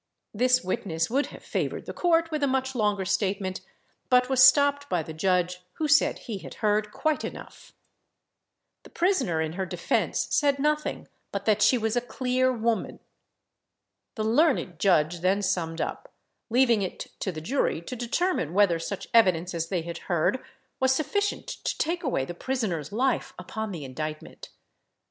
This 0.33 0.63
witness 0.63 1.11
would 1.11 1.27
have 1.27 1.43
favoured 1.43 1.85
the 1.85 1.93
court 1.93 2.31
with 2.31 2.41
a 2.41 2.47
much 2.47 2.73
longer 2.73 3.05
statement, 3.05 3.61
but 4.09 4.29
was 4.29 4.41
stopped 4.41 4.89
by 4.89 5.03
the 5.03 5.13
judge, 5.13 5.61
who 5.73 5.87
said 5.87 6.17
he 6.17 6.39
had 6.39 6.55
heard 6.55 6.91
quite 6.91 7.23
enough. 7.23 7.73
The 8.81 8.89
prisoner, 8.89 9.39
in 9.41 9.53
her 9.53 9.65
defence, 9.67 10.25
said 10.31 10.57
nothing, 10.57 11.07
but 11.31 11.45
that 11.45 11.61
"she 11.61 11.77
was 11.77 11.95
a 11.95 12.01
clear 12.01 12.51
woman." 12.51 12.99
The 14.15 14.23
learned 14.23 14.79
judge 14.79 15.19
then 15.19 15.43
summed 15.43 15.79
up, 15.81 16.11
leaving 16.49 16.81
it 16.81 17.11
to 17.19 17.31
the 17.31 17.39
jury 17.39 17.79
to 17.83 17.95
determine 17.95 18.55
whether 18.55 18.79
such 18.79 19.07
evidence 19.13 19.53
as 19.53 19.69
they 19.69 19.83
had 19.83 19.99
heard 20.09 20.43
was 20.79 20.91
sufficient 20.95 21.45
to 21.47 21.77
take 21.77 22.01
away 22.03 22.25
the 22.25 22.33
prisoner's 22.33 22.91
life 22.91 23.35
upon 23.37 23.71
the 23.71 23.85
indictment. 23.85 24.49